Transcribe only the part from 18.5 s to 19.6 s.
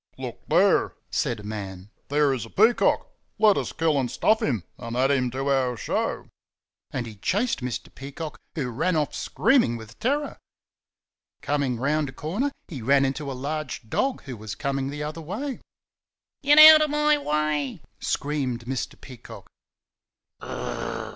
Mr. Peacock.